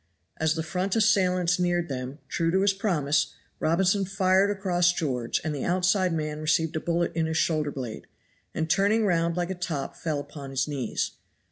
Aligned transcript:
As 0.37 0.55
the 0.55 0.63
front 0.63 0.95
assailants 0.95 1.59
neared 1.59 1.87
them, 1.87 2.17
true 2.27 2.49
to 2.49 2.61
his 2.61 2.73
promise, 2.73 3.35
Robinson 3.59 4.03
fired 4.03 4.49
across 4.49 4.91
George, 4.93 5.39
and 5.43 5.53
the 5.53 5.63
outside 5.63 6.11
man 6.11 6.41
received 6.41 6.75
a 6.75 6.79
bullet 6.79 7.11
in 7.13 7.27
his 7.27 7.37
shoulder 7.37 7.69
blade, 7.69 8.07
and 8.51 8.67
turning 8.67 9.05
round 9.05 9.37
like 9.37 9.51
a 9.51 9.53
top 9.53 9.95
fell 9.95 10.19
upon 10.19 10.49
his 10.49 10.67
knees. 10.67 11.11